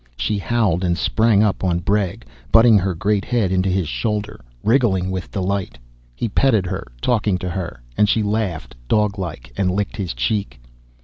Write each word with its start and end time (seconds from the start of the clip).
She 0.17 0.39
howled 0.39 0.83
and 0.83 0.97
sprang 0.97 1.43
up 1.43 1.63
on 1.63 1.77
Bregg, 1.77 2.25
butting 2.51 2.79
her 2.79 2.95
great 2.95 3.23
head 3.23 3.51
into 3.51 3.69
his 3.69 3.87
shoulder, 3.87 4.41
wriggling 4.63 5.11
with 5.11 5.29
delight. 5.29 5.77
He 6.15 6.27
petted 6.27 6.65
her, 6.65 6.87
talking 7.03 7.37
to 7.37 7.49
her, 7.51 7.83
and 7.95 8.09
she 8.09 8.23
laughed 8.23 8.75
doglike 8.87 9.53
and 9.55 9.69
licked 9.69 9.97
his 9.97 10.15
cheek. 10.15 10.59